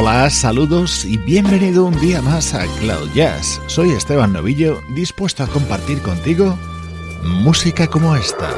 [0.00, 3.60] Hola, saludos y bienvenido un día más a Cloud Jazz.
[3.66, 6.56] Soy Esteban Novillo, dispuesto a compartir contigo
[7.24, 8.48] música como esta.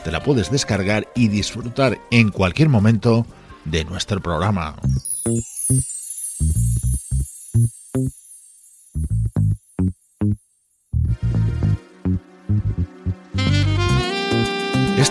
[0.02, 3.24] Te la puedes descargar y disfrutar en cualquier momento
[3.64, 4.74] de nuestro programa.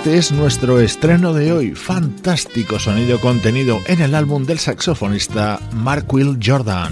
[0.10, 6.12] Este es nuestro estreno de hoy, fantástico sonido contenido en el álbum del saxofonista Mark
[6.12, 6.92] Will Jordan.